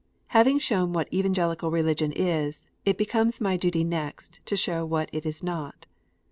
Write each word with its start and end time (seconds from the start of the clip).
Having 0.29 0.57
shown 0.57 0.93
what 0.93 1.13
Evangelical 1.13 1.69
Religion 1.69 2.11
is, 2.11 2.67
it 2.85 2.97
becomes 2.97 3.39
my 3.39 3.55
duty 3.55 3.83
next 3.83 4.39
to 4.47 4.57
show 4.57 4.83
what 4.83 5.11
it 5.13 5.27
is 5.27 5.43
not. 5.43 5.85